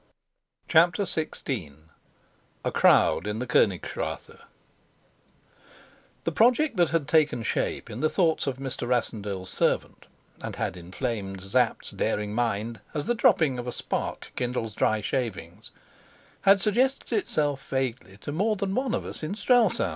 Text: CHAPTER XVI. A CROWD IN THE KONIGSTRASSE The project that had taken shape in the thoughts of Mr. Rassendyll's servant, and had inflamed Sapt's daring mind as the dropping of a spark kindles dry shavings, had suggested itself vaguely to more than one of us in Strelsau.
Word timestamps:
CHAPTER 0.67 1.03
XVI. 1.03 1.89
A 2.65 2.71
CROWD 2.71 3.27
IN 3.27 3.37
THE 3.37 3.45
KONIGSTRASSE 3.45 4.41
The 6.23 6.31
project 6.31 6.75
that 6.77 6.89
had 6.89 7.07
taken 7.07 7.43
shape 7.43 7.87
in 7.87 7.99
the 7.99 8.09
thoughts 8.09 8.47
of 8.47 8.57
Mr. 8.57 8.87
Rassendyll's 8.87 9.51
servant, 9.51 10.07
and 10.43 10.55
had 10.55 10.75
inflamed 10.75 11.43
Sapt's 11.43 11.91
daring 11.91 12.33
mind 12.33 12.81
as 12.95 13.05
the 13.05 13.13
dropping 13.13 13.59
of 13.59 13.67
a 13.67 13.71
spark 13.71 14.31
kindles 14.35 14.73
dry 14.73 15.01
shavings, 15.01 15.69
had 16.41 16.59
suggested 16.61 17.15
itself 17.15 17.63
vaguely 17.69 18.17
to 18.21 18.31
more 18.31 18.55
than 18.55 18.73
one 18.73 18.95
of 18.95 19.05
us 19.05 19.21
in 19.21 19.35
Strelsau. 19.35 19.89